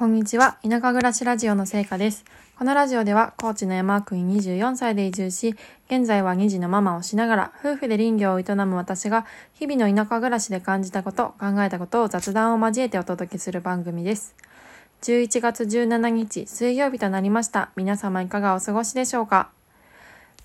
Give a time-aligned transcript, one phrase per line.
[0.00, 0.56] こんにちは。
[0.62, 2.24] 田舎暮らしラジオのせいかです。
[2.58, 5.54] このラジオでは、高知の山奥に24歳で移住し、
[5.88, 14.34] 現在は2児のママをしながら、夫婦で林業を営む私が、日々の田舎暮らしで感じたこと、考えたことを雑談を交えてお届けする番組です。
[15.02, 17.68] 11月17日、水曜日となりました。
[17.76, 19.50] 皆様いかがお過ごしでしょうか？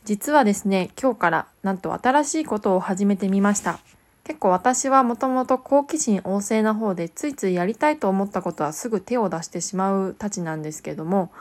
[0.04, 3.80] 実はですね、今日からなんと新しいことを始めてみました。
[4.26, 11.32] 結構私はもともと好奇心旺盛な方でついついやりたいと思ったことはすぐ手を出してしまうたちなんですけども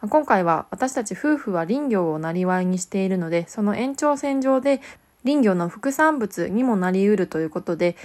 [0.00, 4.80] 今回は私たち夫婦は林業をなりわいにしているのでその延長線上で
[5.24, 7.96] 林業の副産物にもなりうるということで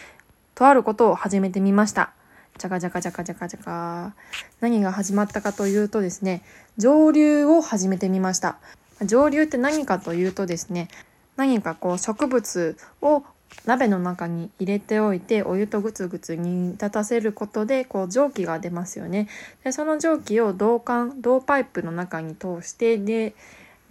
[0.55, 2.13] とあることを始めてみました。
[2.57, 4.13] じゃかじゃかじゃかじゃかじゃか。
[4.59, 6.43] 何が始まったかというとですね、
[6.77, 8.57] 上流を始めてみました。
[9.01, 10.89] 上流って何かというとですね、
[11.35, 13.23] 何かこう植物を
[13.65, 19.27] 鍋の中に入れておいてお湯とグツグツ煮立たせることでこう蒸気が出ますよね。
[19.63, 23.35] でその蒸気を銅管銅パイプの中に通してで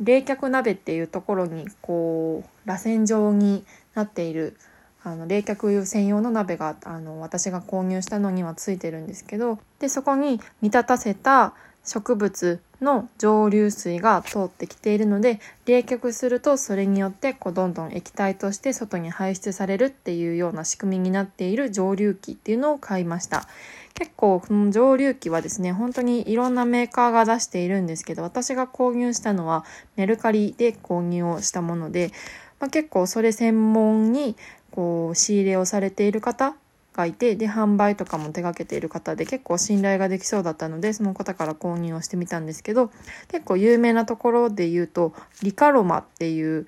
[0.01, 4.57] 冷却鍋っていうところにこう螺旋状になっている
[5.05, 11.55] あの冷却専用の鍋があの私が購入したのにはついてるんですけどでそこに煮立たせた
[11.85, 23.49] 植物の蒸留水が通ってきているので冷却するとそれによってこうどんどん液体として外に排出されるっていうような仕組みになっている蒸留機っていうのを買いました。
[23.95, 29.65] 結構この蒸留機はですね本当にいろんなメーカーが出しているんですけど私が購入したのは
[29.97, 32.11] メルカリで購入をしたもので、
[32.59, 34.35] まあ、結構それ専門に
[34.71, 36.57] こう仕入れをされている方
[36.93, 42.91] がいてで販売とかも手がけている方で結構信頼ができそうだったのでその方から購入をしてみたんですけど
[43.29, 46.67] 結構有名なところで言うとリカロマっていう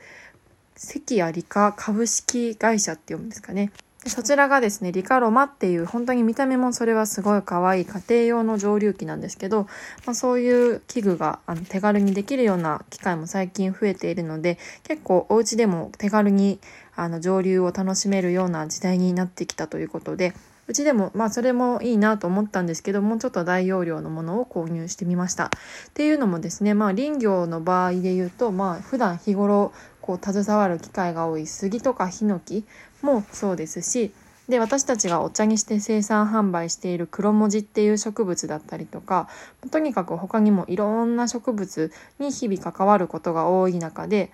[0.77, 3.71] 関谷理科株式会社って読むんですかね。
[4.07, 9.63] そちらがですね、リカロマっていう本当に見た目もそれはすごい可愛い家庭用の蒸留機なんですけど、
[10.05, 16.59] まあ、そういう器具があの手軽にできるような機械も最近増えているので、結構お家でも手軽に
[16.97, 20.35] あの蒸留を楽しめるような時代になってきたということで、
[20.67, 25.47] うちでもまあそれもいいなと思ったんですけどもうちょっと大容量のものを購入してみました。
[25.47, 25.51] っ
[25.95, 32.65] ていうのもですねまあ林業の場合で言うとまあ普段日頃こう携わる機会が多い杉とかヒノキ
[33.03, 34.13] もそうですし
[34.49, 39.29] で私たちがお茶にして生産販売している黒文字っていう植物だったりとか
[39.71, 44.31] とにかく他にもいろんな植物に日々関わることが多い中で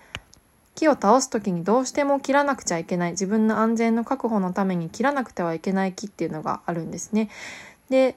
[0.75, 7.29] 木を倒す時にどうしても切らなくちゃいけない自分の安全の確保のために切らなくてはいけない木っていうのがあるんですね。
[7.89, 8.15] で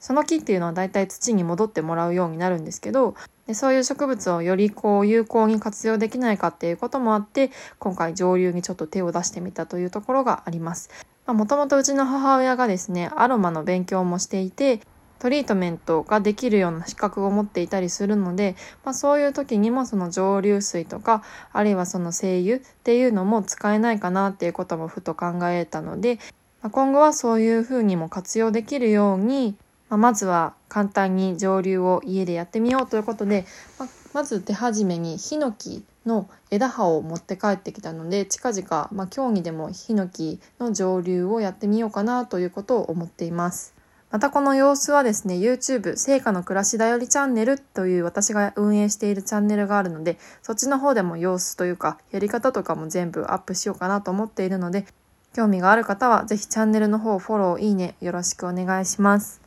[0.00, 3.14] その木っていうのはだいたい土に戻ってもらうようになるんですけど
[3.46, 10.90] でそういう植物をよりこう有効に活用できないかっていうこともあって今回上流にちょっと手を出してみたというところがあります。
[11.26, 14.80] もともとうちの母親がですねアロマの勉強もしていて
[15.22, 21.22] トリートメントができるような資格を持っていたりするので、まあ、そういう時にもその蒸留水とか
[21.52, 26.18] あるいはその精油っていうのも使えないかなっていうこともふと考えたので、
[26.60, 29.54] まあ、今後はそういうふうにも活用できるように、
[29.90, 33.46] まあ、まずは簡単に蒸留を家でやってみようということで、
[33.78, 43.80] ままず手始めにヒノキの枝葉を持って帰ってきたので近々、まあ、競技でもヒノキの蒸留をやってみようかなということを思っています。
[44.12, 54.84] またこの様子はですね、YouTube、成果の暮らしだよりチャンネルという私が運営しているチャンネルがあるので、そっちの方でも様子というか、やり方とかも全部アップしようかなと思っているので、
[55.34, 59.40] 興味がある方はぜひチャンネルの方フォロー、いいねよろしくお願いします。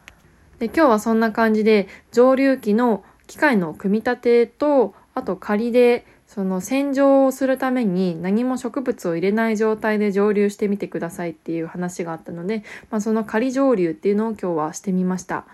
[0.57, 15.45] で今日はそんな感じで、蒸留機の機械の組み立てと、あと仮でその洗浄をするために何も植物を入れない状態で蒸留してみてくださいっていう話があったので、まあ、その仮蒸留っていうのを今日はしてみました。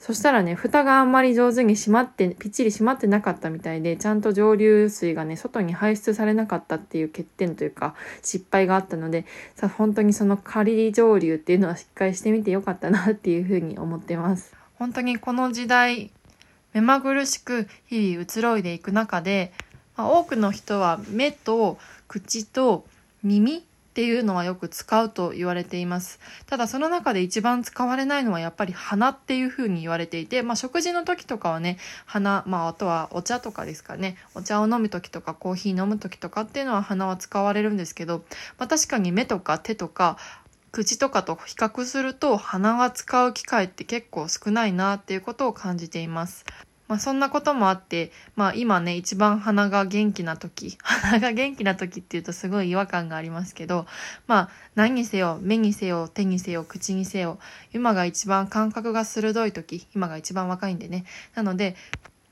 [0.00, 14.56] そしたらね、蓋があんまり上手に閉まって、ぴっちり閉まってなかったみたいで、ちゃんと蒸留水がね、外に排出されなかったっていう欠点というか、失敗があったので、さ、本当にその仮蒸留っていうのはしっかりしてみてよかったなっていうふうに思ってます。
[14.74, 16.10] 本当にこの時代、
[16.72, 19.52] 目まぐるしく日々移ろいでいく中で、
[19.96, 21.78] まあ、多くの人は目と
[22.08, 22.84] 口と
[23.22, 23.62] 耳っ
[23.96, 26.20] ていうのはよく使うと言われています。
[26.44, 38.18] ただその中で一番使われないのはやっぱり鼻っていうふうに言われていて、まあ食事の時とかはね、鼻、まああとはお茶とかですかね、お茶を飲む時とかコーヒー飲む時とかっていうのは鼻は使われるんですけど、
[38.58, 40.18] まあ確かに目とか手とか
[40.72, 46.44] 口とかと比較すると鼻が使う機会って結構少ないなっていうことを感じています。
[46.88, 53.86] まあそんなこともあって、まあ今ね、一番鼻が元気な時、 鼻が元気な時っていうとすごい違和感がありますけど、
[54.26, 57.38] まあ何にせよ、目にせよ、手にせよ、口にせよ、
[57.72, 61.04] 今が一番感覚が鋭い時、今が一番若いんでね。
[61.34, 61.76] なので、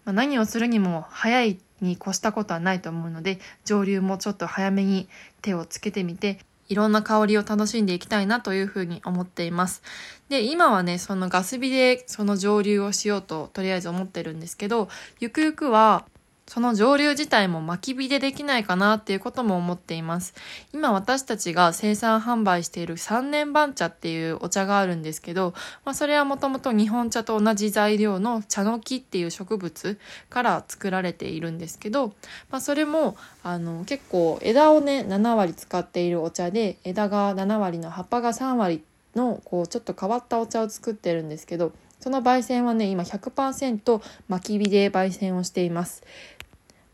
[0.04, 5.08] まあ、何をするにも早いに越したことはないと思うので、上流もちょっと早めに
[5.42, 6.38] 手をつけてみて、
[6.68, 9.82] いろんな香りを楽しんでいきたいなというふうに思っています。
[10.28, 14.88] で、今はね、そのガス火でその蒸留をしようととりあえず思ってるんですけど、
[15.20, 16.06] ゆくゆくは
[16.46, 20.34] その蒸留自体も巻き火でできないかなっていうことも思っています。
[20.72, 25.54] 今私たちが生産販売している三年番茶っていうお茶があるんですけど、
[25.84, 29.98] まあ、それはもともと日本茶と同じ材料の茶の木っていう植物
[30.28, 32.08] から作られているんですけど、
[32.50, 38.84] まあ、それもあの結構枝をね7割使っているお茶で枝が7割の葉っぱが3割
[39.16, 46.02] のこうちょっと変わったお茶を作ってるんですけどその焙煎はね今100%巻き火で焙煎をしています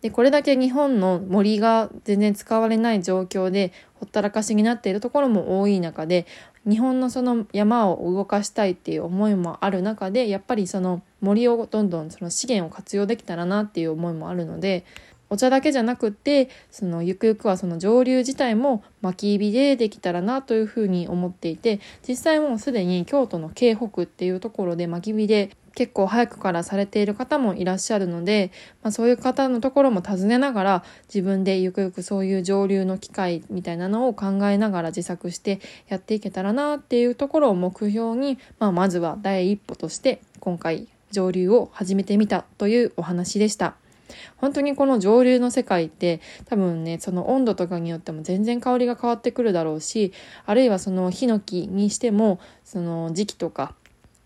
[0.02, 6.26] で、これだけ日本の森が全然使われない状況で、ほったらかしになっているところも多い中で、
[6.66, 14.84] 日本のその山を動かしたいっていう思いもある中で、やっぱりその森をどんどんその資源を活用できたらなっていう思いもあるので、
[15.32, 28.52] お茶だけじゃなくってそのゆくゆくはその上流自体も薪火でできたらなというふうに思っていて実際もうすでに京都の京北っていうところで薪火で結構早くからされている方もいらっしゃるので、
[28.82, 43.74] まあ、そういう方のところも尋ねながら自分でゆくゆくそういう上流の機会みたいなのを考えながら自作してやっていけたらなっていうところを目標に、まあ、まずは第一歩として今回上流を始めてみたというお話でした。
[44.36, 50.12] 本当にこの上流の世界って多分ねその温度とかによっても全然香りが変わってくるだろうし
[50.46, 53.74] あるいはそのヒノキにしてもその時期とか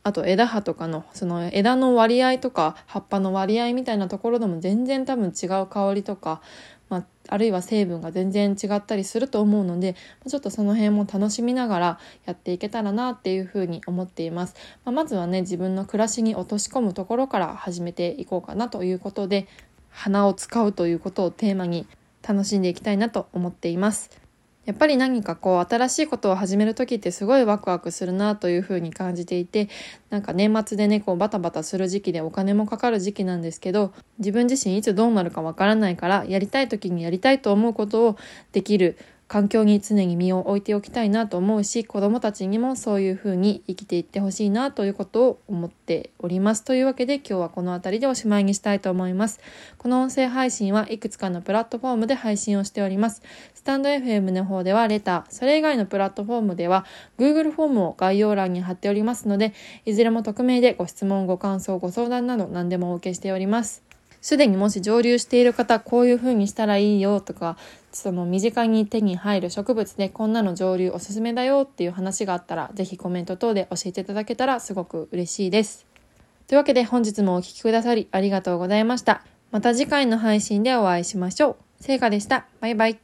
[0.05, 6.43] あと枝葉とかのその枝の割合とか葉っぱの割合みたいなところでも全然多分違う香りとか、
[6.91, 9.97] まあ、あるいは成分が全然違ったりすると思うので
[10.29, 14.55] ちょっとその辺も楽しみながらやっていけたらなっていうふうに思っています、
[14.85, 19.49] まあ、まずはね自分の暮らしに落とし込むところから始めていこうかなということで
[19.89, 21.87] 花を使うということをテーマに
[22.23, 24.24] 楽しんでいきたいなと思っています。
[24.65, 29.69] やっぱり何かこう新しいことを始める時ってすごいワクワクするなというふうに感じていて
[30.11, 38.17] なんか年末でねこうバタバタする時期でお金もかかる時期なんですけど自分自身いつどうなるかわからないからやりたい時にやりたいと思うことを
[38.53, 38.97] できる
[39.27, 46.65] 環境に常に身を置いておきたいなと思うし子どもたちにもそういうふうに生きていってほしいなということを思っております。
[46.65, 49.41] というわけで今日はこの辺りでおしまいにしたいと思います。
[49.79, 53.23] この音声配信はいくつかのプラットフォームで配信をしております。
[53.55, 56.85] スタンド FM の方ではレターそれ以外のプラットフォームでは
[57.19, 59.55] Google フォームを概要欄に貼っておりますので
[59.87, 63.84] いずれも匿名でご質問ご感想ご相談など何でもお受けしております。
[64.25, 67.59] すでにもし蒸留している方、こういう風にしたらいいよとか、
[67.93, 75.85] その身近に手に入る植物でこんなの蒸留おすすめだよっていう話があったら、ぜひコメント等で教えていただけたらすごく嬉しいです。
[76.47, 79.23] というわけで本日もお聴きくださりありがとうございました。
[79.51, 81.57] また次回の配信でお会いしましょう。
[81.83, 82.47] せいかでした。
[82.63, 83.04] バイバイ。